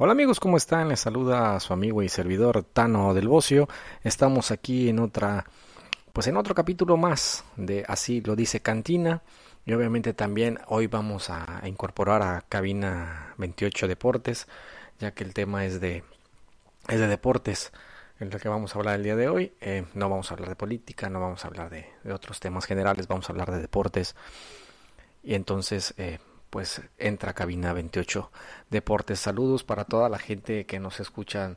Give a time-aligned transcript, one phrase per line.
[0.00, 0.88] Hola amigos, ¿cómo están?
[0.88, 3.66] Les saluda a su amigo y servidor Tano del Bocio.
[4.04, 5.44] Estamos aquí en otra,
[6.12, 9.22] pues en otro capítulo más de Así lo dice Cantina.
[9.66, 14.46] Y obviamente también hoy vamos a incorporar a Cabina 28 Deportes,
[15.00, 16.04] ya que el tema es de,
[16.86, 17.72] es de deportes
[18.20, 19.52] en lo que vamos a hablar el día de hoy.
[19.60, 23.08] Eh, no vamos a hablar de política, no vamos a hablar de, otros temas generales,
[23.08, 24.14] vamos a hablar de deportes.
[25.24, 28.30] Y entonces, eh, pues entra cabina 28
[28.70, 29.20] Deportes.
[29.20, 31.56] Saludos para toda la gente que nos escucha,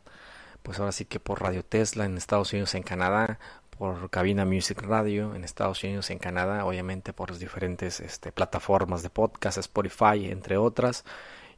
[0.63, 3.39] pues ahora sí que por Radio Tesla en Estados Unidos, en Canadá,
[3.81, 9.01] por Cabina Music Radio en Estados Unidos, en Canadá, obviamente por las diferentes este, plataformas
[9.01, 11.03] de podcast, Spotify, entre otras,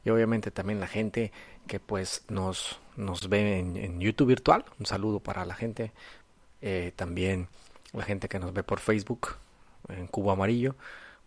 [0.04, 1.32] y obviamente también la gente
[1.66, 4.64] que pues nos, nos ve en, YouTube virtual.
[4.78, 5.92] Un saludo para la gente,
[6.62, 7.48] eh, también
[7.92, 9.36] la gente que nos ve por Facebook
[9.88, 10.76] en Cubo Amarillo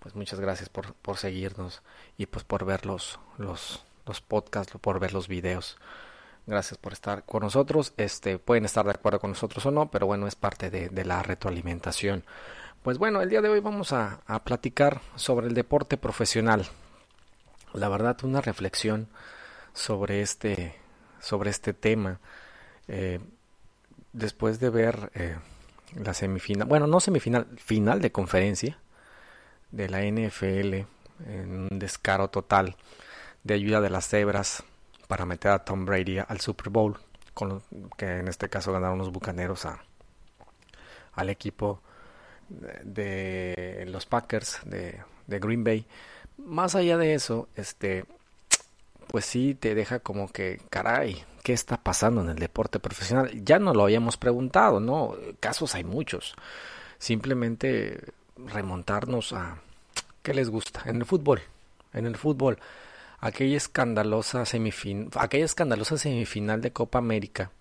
[0.07, 1.81] pues muchas gracias por, por seguirnos
[2.18, 5.77] y pues por ver los, los, los podcasts, por ver los videos.
[6.45, 7.91] Gracias por estar con nosotros.
[7.98, 11.23] Este, pueden estar de acuerdo con nosotros o no, pero bueno, es parte de, la
[11.23, 12.23] retroalimentación.
[12.84, 16.65] Pues bueno, el día de hoy vamos a, a, platicar sobre el deporte profesional.
[17.73, 19.10] La verdad, una reflexión
[19.73, 20.73] sobre este,
[21.20, 22.21] sobre este tema.
[22.87, 23.20] Eh,
[24.13, 25.35] después de ver eh,
[26.01, 28.79] la semifinal, bueno, no semifinal, final de conferencia,
[29.71, 30.85] de la NFL
[31.29, 32.76] en un descaro total
[33.43, 34.63] de ayuda de las cebras
[35.07, 36.98] para meter a Tom Brady al Super Bowl,
[37.34, 37.62] con
[37.98, 39.79] que en este caso ganaron los Bucaneros a,
[41.13, 41.82] al equipo
[42.49, 45.85] de, los Packers de, Green Bay.
[46.38, 48.05] Más allá de eso, este,
[49.07, 53.32] pues sí te deja como que, caray, ¿qué está pasando en el deporte profesional?
[53.43, 55.15] Ya no lo habíamos preguntado, ¿no?
[55.40, 56.35] Casos hay muchos.
[56.99, 58.13] Simplemente
[58.46, 59.57] remontarnos a
[60.21, 61.41] qué les gusta en el fútbol,
[61.93, 62.60] en el fútbol,
[63.20, 67.51] aquella escandalosa semifin aquella escandalosa semifinal de Copa América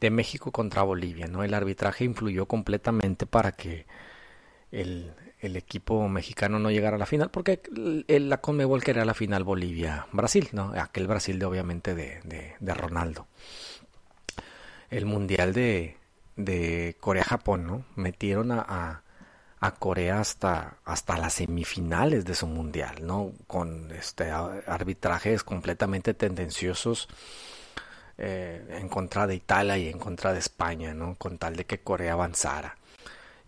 [0.00, 1.44] de México contra Bolivia, ¿no?
[1.44, 3.86] El arbitraje influyó completamente para que
[4.70, 5.12] el,
[5.44, 7.60] el equipo mexicano no llegara a la final, porque
[8.08, 10.72] el, la Conmebol quería la final Bolivia-Brasil, ¿no?
[10.76, 12.20] Aquel Brasil de obviamente de,
[12.58, 13.26] de, Ronaldo.
[14.90, 15.96] El Mundial de,
[16.36, 17.84] de Corea-Japón, ¿no?
[17.94, 19.03] Metieron a,
[19.72, 23.32] Corea hasta, hasta las semifinales de su mundial, ¿no?
[23.46, 27.08] Con este arbitrajes completamente tendenciosos
[28.18, 31.14] eh, en contra de Italia y en contra de España, ¿no?
[31.16, 32.76] Con tal de que Corea avanzara.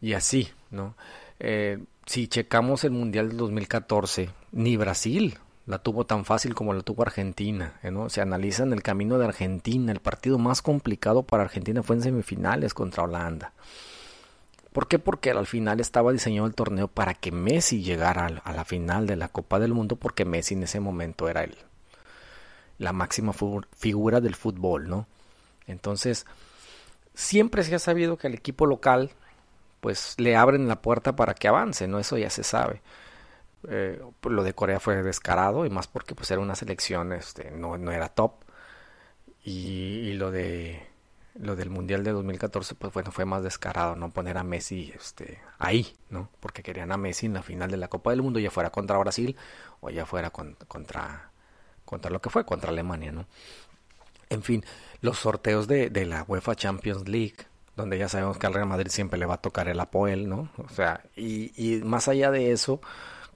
[0.00, 0.97] Y así, ¿no?
[1.38, 6.83] Eh, si checamos el mundial del 2014, ni Brasil la tuvo tan fácil como la
[6.83, 7.75] tuvo Argentina.
[7.83, 8.09] ¿no?
[8.09, 9.93] Se analiza en el camino de Argentina.
[9.93, 13.53] El partido más complicado para Argentina fue en semifinales contra Holanda.
[14.76, 14.98] ¿Por qué?
[14.98, 19.16] Porque al final estaba diseñado el torneo para que Messi llegara a la final de
[19.16, 21.56] la Copa del Mundo, porque Messi en ese momento era el,
[22.76, 23.32] la máxima
[23.72, 25.06] figura del fútbol, ¿no?
[25.66, 26.26] Entonces,
[27.15, 29.12] siempre se ha sabido que el equipo local,
[29.81, 31.98] pues le abren la puerta para que avance, ¿no?
[31.98, 32.82] Eso ya se sabe.
[33.70, 37.78] Eh, lo de Corea fue descarado y más porque pues era una selección este no,
[37.78, 38.34] no era top
[39.42, 40.86] y, lo de
[41.38, 45.41] lo del mundial de 2014 pues bueno fue más descarado no poner a Messi este
[45.58, 48.50] ahí no porque querían a Messi en la final de la Copa del Mundo ya
[48.50, 49.36] fuera contra Brasil
[49.80, 51.30] o ya fuera contra
[51.84, 53.26] contra lo que fue contra Alemania no
[54.30, 54.64] en fin
[55.00, 57.36] los sorteos de, de la UEFA Champions League
[57.76, 60.48] donde ya sabemos que al Real Madrid siempre le va a tocar el Apoel no
[60.56, 62.80] o sea y, y más allá de eso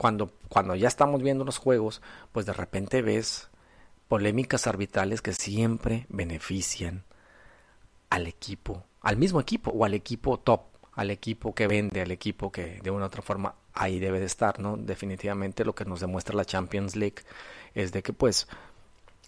[0.01, 2.01] cuando, cuando ya estamos viendo los juegos,
[2.33, 3.51] pues de repente ves
[4.09, 7.05] polémicas arbitrales que siempre benefician
[8.11, 10.63] al equipo, al mismo equipo o al equipo top,
[10.95, 14.27] al equipo que vende, al equipo que de una u otra forma ahí debe de
[14.27, 14.77] estar, ¿no?
[14.77, 17.23] Definitivamente lo que nos demuestra la Champions League
[17.75, 18.49] es de que pues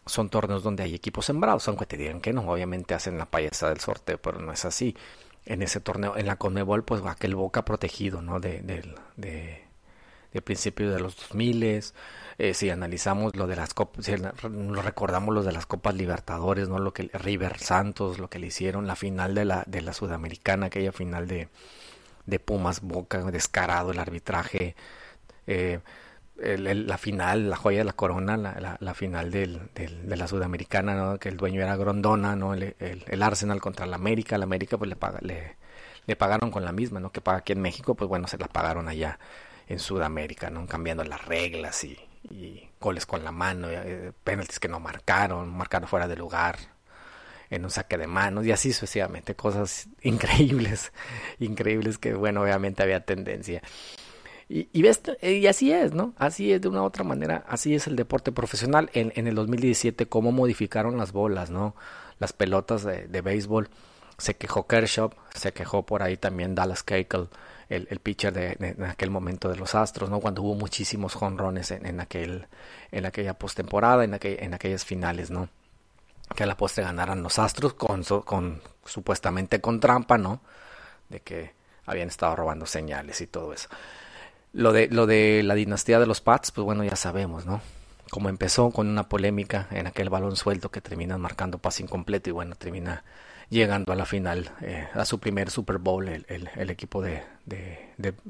[0.04, 3.68] son torneos donde hay equipos sembrados, aunque te digan que no, obviamente hacen la payasa
[3.68, 4.96] del sorteo, pero no es así.
[5.44, 8.38] En ese torneo, en la Conmebol, pues aquel Boca protegido, ¿no?
[8.38, 9.64] De, de, de,
[10.32, 11.92] de principios de los 2000,
[12.38, 16.78] eh, si analizamos lo de las copas, si recordamos lo de las copas Libertadores, no
[16.78, 20.66] lo que River Santos, lo que le hicieron, la final de la, de la Sudamericana,
[20.66, 21.48] aquella final de,
[22.26, 24.74] de Pumas Boca, descarado el arbitraje,
[25.46, 25.80] eh,
[26.36, 31.18] la final, la joya de la corona, la, la, final del, de la Sudamericana, ¿no?
[31.18, 32.54] que el dueño era Grondona, ¿no?
[32.54, 35.56] El, el, Arsenal contra la América, la América pues le, paga, le,
[36.06, 37.12] le pagaron con la misma, ¿no?
[37.12, 39.18] que paga aquí en México, pues bueno, se la pagaron allá
[39.68, 40.66] en Sudamérica, ¿no?
[40.66, 41.98] Cambiando las reglas y,
[42.80, 46.56] goles con la mano, eh, penaltis que no marcaron, marcaron fuera de lugar,
[47.52, 50.92] en un saque de manos y así sucesivamente, cosas increíbles,
[51.38, 53.62] increíbles que bueno, obviamente había tendencia.
[54.48, 56.12] Y, ves, y así es, ¿no?
[56.18, 58.90] Así es de una u otra manera, así es el deporte profesional.
[58.92, 61.74] En, en el 2017, cómo modificaron las bolas, ¿no?
[62.18, 63.70] Las pelotas de, de béisbol.
[64.18, 67.28] Se quejó Kershaw, se quejó por ahí también Dallas Keuchel,
[67.68, 70.20] el, el pitcher de, en aquel momento de los Astros, ¿no?
[70.20, 72.46] Cuando hubo muchísimos jonrones en, en, aquel,
[72.90, 75.48] en aquella postemporada, en, aquel, en aquellas finales, ¿no?
[76.34, 80.40] Que a la postre ganaran los Astros con, con supuestamente con trampa, ¿no?
[81.08, 81.52] De que
[81.86, 83.68] habían estado robando señales y todo eso.
[84.52, 87.60] Lo de, lo de la dinastía de los Pats, pues bueno, ya sabemos, ¿no?
[88.10, 92.32] Como empezó con una polémica en aquel balón suelto que termina marcando pase incompleto y
[92.32, 93.04] bueno, termina
[93.52, 97.22] llegando a la final, eh, a su primer Super Bowl, el, equipo de,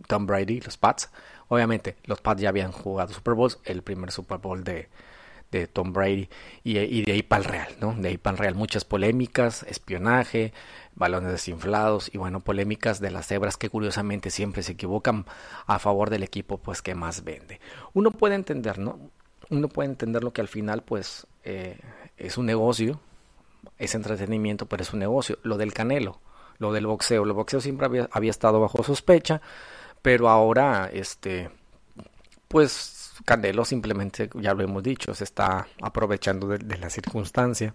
[0.09, 1.11] Tom Brady, los Pats.
[1.49, 4.89] Obviamente, los Pats ya habían jugado Super Bowls, el primer Super Bowl de,
[5.75, 6.31] Tom Brady
[6.65, 7.95] y, y de ahí para el Real, ¿no?
[7.95, 10.55] De ahí para el Real muchas polémicas, espionaje,
[10.95, 15.27] balones desinflados y bueno, polémicas de las cebras que curiosamente siempre se equivocan
[15.67, 17.61] a favor del equipo pues que más vende.
[17.93, 18.99] Uno puede entender, ¿no?
[19.51, 21.79] Uno puede entender lo que al final pues eh,
[22.17, 22.99] es un negocio,
[23.79, 25.39] es entretenimiento, pero es un negocio.
[25.43, 26.21] Lo del canelo,
[26.59, 29.41] lo del boxeo, el boxeo siempre había, había estado bajo sospecha,
[30.03, 31.51] pero ahora este
[32.49, 37.75] pues Canelo simplemente, ya lo hemos dicho, se está aprovechando de, la circunstancia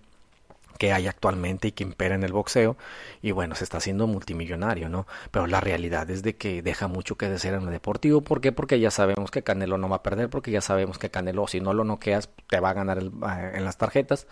[0.77, 2.77] que hay actualmente y que impera en el boxeo
[3.23, 5.07] y bueno, se está haciendo multimillonario, ¿no?
[5.31, 8.51] Pero la realidad es de que deja mucho que desear en el deportivo, ¿por qué?
[8.51, 11.59] Porque ya sabemos que Canelo no va a perder, porque ya sabemos que Canelo si
[11.59, 14.27] no lo noqueas te va a ganar el, eh, en las tarjetas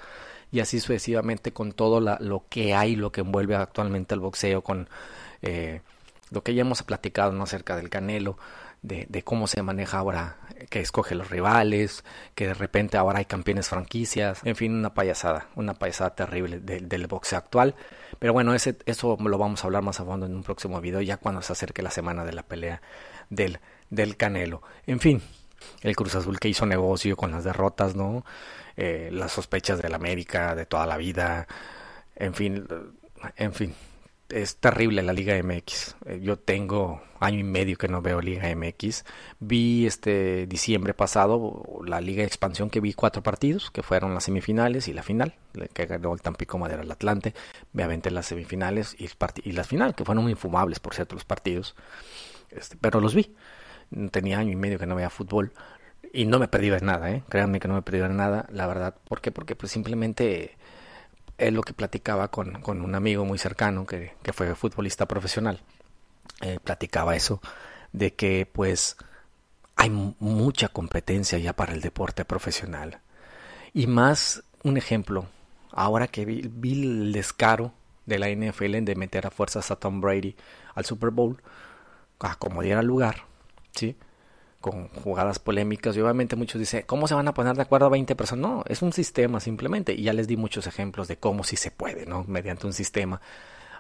[0.52, 4.62] y así sucesivamente con todo la, lo que hay, lo que envuelve actualmente el boxeo
[4.62, 4.90] con
[5.42, 5.82] eh,
[6.32, 7.44] lo que ya hemos platicado ¿no?
[7.44, 8.38] acerca del Canelo,
[8.82, 10.38] de, de, cómo se maneja ahora,
[10.70, 12.04] que escoge los rivales,
[12.36, 16.82] que de repente ahora hay campeones franquicias, en fin, una payasada, una payasada terrible de,
[16.82, 17.76] del boxeo actual.
[18.20, 21.02] Pero bueno, ese, eso lo vamos a hablar más a fondo en un próximo video,
[21.02, 22.82] ya cuando se acerque la semana de la pelea
[23.30, 23.60] del,
[23.90, 24.62] del Canelo.
[24.86, 25.22] En fin,
[25.82, 28.24] el Cruz Azul que hizo negocio con las derrotas, ¿no?
[28.78, 31.48] Eh, las sospechas del América de toda la vida,
[32.16, 32.68] en fin,
[33.38, 33.74] en fin,
[34.30, 35.96] es terrible la Liga MX.
[36.06, 39.06] Eh, yo tengo año y medio que no veo Liga MX.
[39.40, 44.26] Vi este diciembre pasado la Liga de Expansión que vi cuatro partidos, que fueron las
[44.26, 45.36] semifinales y la final,
[45.74, 47.34] que ganó el Tampico Madera el Atlante.
[47.74, 49.10] Me aventé las semifinales y,
[49.44, 51.76] y las finales, que fueron muy infumables, por cierto, los partidos.
[52.50, 53.36] Este, pero los vi.
[54.12, 55.54] Tenía año y medio que no veía fútbol.
[56.16, 57.24] Y no me de nada, ¿eh?
[57.28, 58.96] Créanme que no me de nada, la verdad.
[59.08, 59.34] ¿Por qué?
[59.34, 60.56] Porque pues simplemente
[61.38, 65.60] es lo que platicaba con, con un amigo muy cercano que, que fue futbolista profesional.
[66.42, 67.42] Eh, platicaba eso,
[67.92, 68.96] de que pues
[69.76, 73.02] hay mucha competencia ya para el deporte profesional.
[73.74, 75.28] Y más un ejemplo,
[75.74, 77.74] ahora que vi, vi el descaro
[78.06, 80.38] de la NFL de meter a fuerzas a Tom Brady
[80.76, 81.42] al Super Bowl,
[82.20, 83.26] a como diera lugar,
[83.74, 83.98] ¿sí?
[84.66, 87.90] Con jugadas polémicas y obviamente muchos dicen, ¿cómo se van a poner de acuerdo a
[87.90, 88.42] 20 personas?
[88.42, 91.70] No, es un sistema simplemente y ya les di muchos ejemplos de cómo sí se
[91.70, 92.24] puede, ¿no?
[92.28, 93.22] Mediante un sistema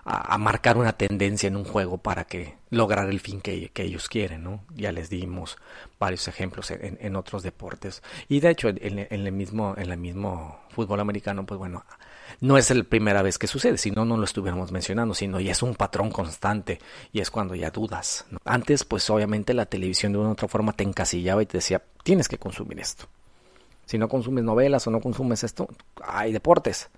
[0.05, 4.43] a, marcar una tendencia en un juego para que lograr el fin que, ellos quieren,
[4.43, 4.63] ¿no?
[4.75, 5.57] Ya les dimos
[5.99, 10.99] varios ejemplos en, otros deportes y de hecho en, el mismo en el mismo fútbol
[10.99, 11.83] americano, pues bueno,
[12.39, 15.53] no es la primera vez que sucede, si no, no lo estuviéramos mencionando, sino ya
[15.53, 16.79] es un patrón constante
[17.11, 18.25] y es cuando ya dudas.
[18.43, 21.81] Antes, pues obviamente la televisión de una u otra forma te encasillaba y te decía,
[22.03, 23.05] tienes que consumir esto.
[23.85, 25.67] Si no consumes novelas o no consumes esto,
[26.03, 26.89] hay deportes.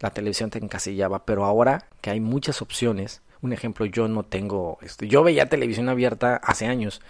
[0.00, 4.78] La televisión te encasillaba, pero ahora que hay muchas opciones, un ejemplo, yo no tengo,
[4.82, 7.00] este, yo veía televisión abierta hace años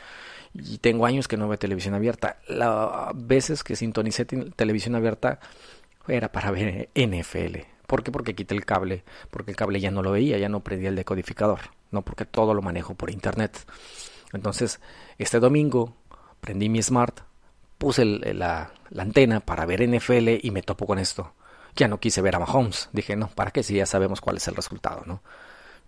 [0.55, 2.39] y tengo años que no veo televisión abierta.
[2.49, 5.41] Las veces que sintonicé televisión abierta
[6.09, 7.59] era para ver NFL.
[7.87, 8.11] ¿Por qué?
[8.11, 10.97] Porque quité el cable, porque el cable ya no lo veía, ya no prendía el
[10.97, 11.61] decodificador,
[11.91, 13.59] no porque todo lo manejo por internet.
[14.33, 14.81] Entonces,
[15.19, 15.95] este domingo
[16.41, 17.21] prendí mi smart,
[17.79, 21.35] puse la, la, antena para ver NFL y me topo con esto.
[21.77, 22.89] Ya no quise ver a Mahomes.
[22.93, 25.23] Dije, no, ¿para qué si ya sabemos cuál es el resultado, no?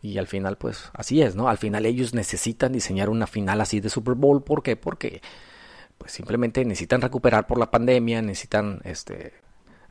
[0.03, 1.49] Y al final, pues, así es, ¿no?
[1.49, 4.43] Al final ellos necesitan diseñar una final así de Super Bowl.
[4.43, 4.77] ¿Por qué?
[4.77, 5.23] Porque
[5.99, 9.33] pues simplemente necesitan recuperar por la pandemia, necesitan este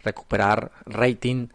[0.03, 1.47] recuperar rating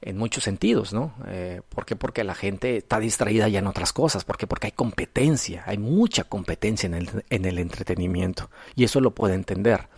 [0.00, 1.14] en muchos sentidos, ¿no?
[1.26, 1.96] Eh, ¿Por qué?
[1.96, 4.24] Porque la gente está distraída ya en otras cosas.
[4.24, 4.46] ¿Por qué?
[4.46, 8.50] Porque hay competencia, hay mucha competencia en el, en el entretenimiento.
[8.76, 9.88] Y eso lo puede entender.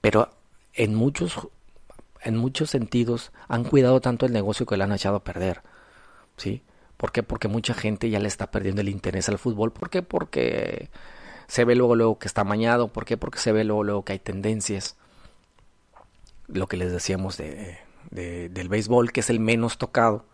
[0.00, 0.30] Pero
[0.72, 1.48] en muchos,
[2.24, 5.62] en muchos sentidos han cuidado tanto el negocio que le han echado a perder.
[6.36, 6.62] ¿Sí?
[6.96, 7.22] ¿Por qué?
[7.22, 9.72] Porque mucha gente ya le está perdiendo el interés al fútbol.
[9.72, 10.02] ¿Por qué?
[10.02, 10.90] Porque
[11.46, 12.88] se ve luego, luego que está mañado.
[12.88, 13.16] ¿Por qué?
[13.16, 14.96] Porque se ve luego, luego que hay tendencias
[16.46, 17.78] lo que les decíamos de,
[18.10, 20.26] de, del béisbol, que es el menos tocado,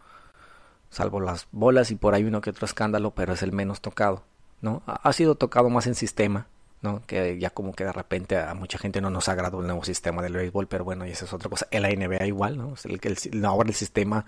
[0.90, 4.25] salvo las bolas y por ahí uno que otro escándalo, pero es el menos tocado.
[4.61, 4.82] ¿no?
[4.87, 6.47] Ha sido tocado más en sistema,
[6.82, 7.02] ¿no?
[7.06, 10.22] Que ya como que de repente a mucha gente no nos agradó el nuevo sistema
[10.22, 11.66] del béisbol, pero bueno, y esa es otra cosa.
[11.70, 12.75] En la NBA igual, ¿no?
[12.84, 14.25] El, el, ahora el sistema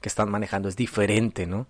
[0.00, 1.66] que están manejando es diferente, ¿no?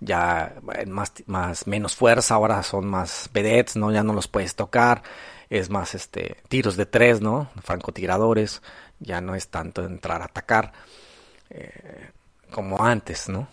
[0.00, 0.54] Ya
[0.86, 3.90] más, más, menos fuerza, ahora son más vedettes, ¿no?
[3.90, 5.02] Ya no los puedes tocar,
[5.48, 7.50] es más, este, tiros de tres, ¿no?
[7.62, 8.60] Francotiradores,
[9.00, 10.72] ya no es tanto entrar a atacar,
[11.50, 12.10] eh,
[12.50, 13.48] como antes, ¿no?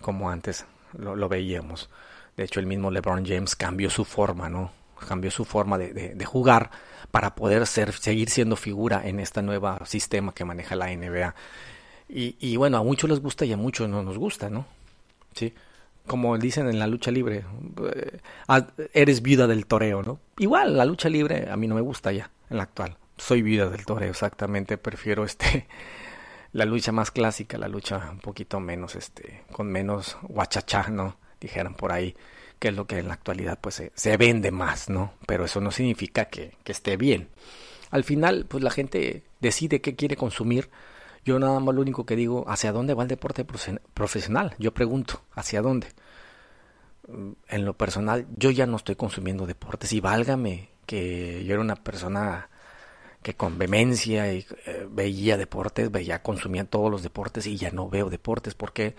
[0.00, 0.64] Como antes
[0.96, 1.90] lo, lo veíamos.
[2.36, 4.79] De hecho, el mismo LeBron James cambió su forma, ¿no?
[5.06, 6.70] Cambió su forma de, jugar
[7.10, 11.34] para poder ser, seguir siendo figura en este nuevo sistema que maneja la NBA.
[12.08, 14.66] Y, bueno, a muchos les gusta y a muchos no nos gusta, ¿no?
[15.32, 15.54] Sí.
[16.06, 17.44] Como dicen en la lucha libre,
[17.94, 18.18] eh,
[18.92, 20.18] eres viuda del toreo, ¿no?
[20.38, 22.96] Igual, la lucha libre a mí no me gusta ya, en la actual.
[23.16, 24.76] Soy viuda del toreo, exactamente.
[24.76, 25.68] Prefiero este
[26.52, 31.16] la lucha más clásica, la lucha un poquito menos, este, con menos guachachá, ¿no?
[31.40, 32.16] Dijeron por ahí
[32.60, 35.14] que es lo que en la actualidad pues se, vende más, ¿no?
[35.26, 37.30] Pero eso no significa que, esté bien.
[37.90, 40.70] Al final, pues la gente decide qué quiere consumir.
[41.24, 43.44] Yo nada más lo único que digo, ¿hacia dónde va el deporte
[43.94, 44.54] profesional?
[44.58, 45.88] Yo pregunto, ¿hacia dónde?
[47.08, 51.62] Mm, en lo personal, yo ya no estoy consumiendo deportes y válgame que yo era
[51.62, 52.50] una persona
[53.22, 57.88] que con vehemencia y, eh, veía deportes, veía, consumía todos los deportes y ya no
[57.88, 58.54] veo deportes.
[58.54, 58.94] ¿Por qué?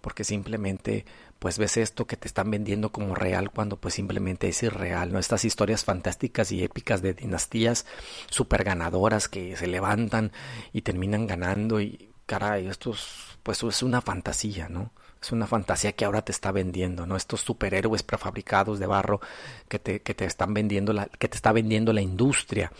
[0.00, 1.04] Porque simplemente
[1.38, 5.18] pues ves esto que te están vendiendo como real cuando pues simplemente es irreal, ¿no?
[5.18, 7.86] Estas historias fantásticas y épicas de dinastías
[8.30, 10.32] super ganadoras que se levantan
[10.72, 14.92] y terminan ganando y caray, esto es, pues es una fantasía, ¿no?
[15.20, 17.16] Es una fantasía que ahora te está vendiendo, ¿no?
[17.16, 19.20] Estos superhéroes prefabricados de barro
[19.68, 22.70] que te, que te están vendiendo la, que te está vendiendo la industria.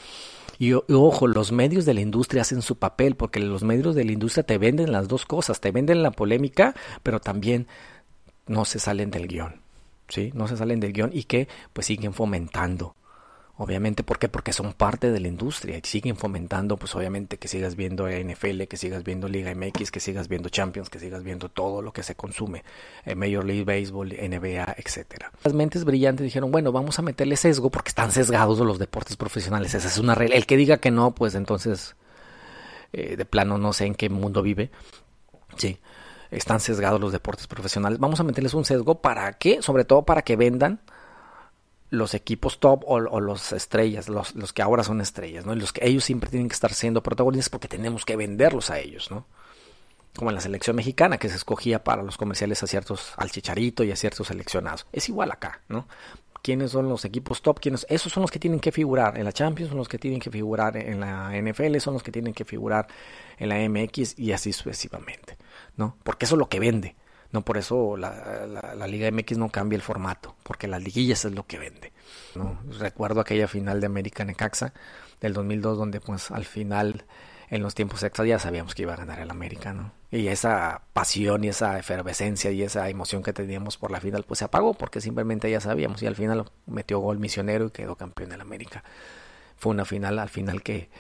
[0.59, 4.13] Y, ojo, los medios de la industria hacen su papel, porque los medios de la
[4.13, 7.67] industria te venden las dos cosas, te venden la polémica, pero también
[8.47, 9.61] no se salen del guion,
[10.09, 10.31] ¿sí?
[10.35, 12.95] No se salen del guion y que pues siguen fomentando.
[13.59, 14.29] Obviamente, ¿por qué?
[14.29, 18.65] Porque son parte de la industria y siguen fomentando, pues obviamente que sigas viendo NFL,
[18.65, 22.03] que sigas viendo Liga MX, que sigas viendo Champions, que sigas viendo todo lo que
[22.03, 22.65] se consume,
[23.07, 25.33] eh, Major League Baseball, NBA, etcétera.
[25.43, 29.73] Las mentes brillantes dijeron, bueno, vamos a meterle sesgo porque están sesgados los deportes profesionales.
[29.73, 30.37] Esa es una regla.
[30.37, 31.97] El que diga que no, pues entonces
[32.93, 34.71] eh, de plano no sé en qué mundo vive.
[35.57, 35.79] Sí
[36.39, 37.99] están sesgados los deportes profesionales.
[37.99, 40.81] Vamos a meterles un sesgo para qué, sobre todo para que vendan
[41.89, 45.55] los equipos top o, los estrellas, los, que ahora son estrellas, ¿no?
[45.55, 49.11] los que ellos siempre tienen que estar siendo protagonistas porque tenemos que venderlos a ellos,
[49.11, 49.25] ¿no?
[50.17, 53.85] Como en la selección mexicana que se escogía para los comerciales a ciertos, al chicharito
[53.85, 54.87] y a ciertos seleccionados.
[54.93, 55.87] Es igual acá, ¿no?
[56.47, 59.71] quiénes son los equipos top, esos son los que tienen que figurar en la Champions,
[59.71, 62.87] son los que tienen que figurar en la NFL, son los que tienen que figurar
[63.37, 65.37] en la MX y así sucesivamente,
[65.77, 65.97] ¿no?
[66.03, 66.97] Porque eso es lo que vende,
[67.33, 71.33] no por eso la, la, Liga MX no cambia el formato, porque las liguillas es
[71.33, 71.93] lo que vende,
[72.35, 72.59] ¿no?
[72.79, 74.73] Recuerdo aquella final de América Necaxa
[75.21, 77.05] del 2002 donde pues al final
[77.49, 79.93] en los tiempos extras ya sabíamos que iba a ganar el América, ¿no?
[80.11, 84.39] Y esa pasión y esa efervescencia y esa emoción que teníamos por la final, pues
[84.39, 88.31] se apagó porque simplemente ya sabíamos y al final metió gol misionero y quedó campeón
[88.31, 88.83] del América.
[89.57, 90.91] Fue una final al final que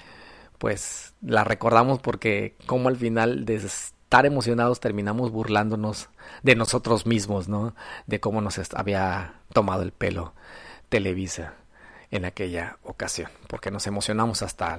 [0.59, 3.56] pues la recordamos porque como al final de
[4.06, 6.10] estar emocionados terminamos burlándonos
[6.44, 7.75] de nosotros mismos, ¿no?
[8.06, 10.32] De cómo nos había tomado el pelo
[10.88, 11.54] Televisa
[12.12, 14.78] en aquella ocasión, porque nos emocionamos hasta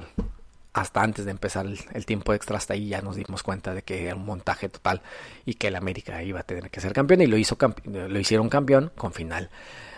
[0.71, 4.05] hasta antes de empezar el, tiempo extra, hasta ahí ya nos dimos cuenta de que
[4.05, 5.01] era un montaje total
[5.43, 8.47] y que el América iba a tener que ser campeón y lo, hizo lo hicieron
[8.47, 9.49] campeón con final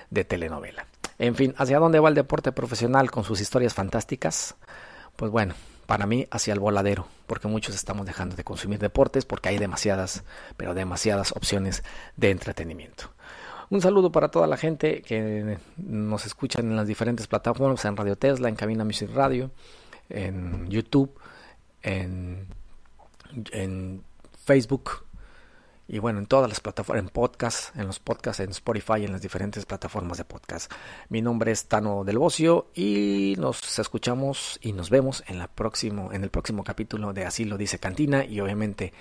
[0.10, 0.88] de telenovela.
[1.20, 4.56] En fin, ¿hacia dónde va el deporte profesional con sus historias fantásticas?
[5.18, 5.54] Pues bueno,
[5.90, 10.24] para mí hacia el voladero, porque muchos estamos dejando de consumir deportes porque hay demasiadas,
[10.56, 11.84] pero demasiadas opciones
[12.16, 13.06] de entretenimiento.
[13.72, 18.16] Un saludo para toda la gente que nos escuchan en las diferentes plataformas, en Radio
[18.16, 19.50] Tesla, en Cabina Music Radio,
[20.10, 21.12] en YouTube,
[21.82, 22.46] en
[24.46, 24.92] Facebook
[25.90, 29.22] y bueno, en todas las plataformas, en podcast, en los podcasts, en Spotify, en las
[29.22, 30.72] diferentes plataformas de podcast.
[31.10, 36.14] Mi nombre es Tano del Bocio y nos escuchamos y nos vemos en, la próximo,
[36.14, 38.94] en el próximo capítulo de Así lo dice Cantina y obviamente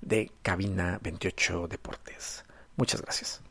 [0.00, 2.46] de Cabina 28 Deportes.
[2.76, 3.43] Muchas gracias.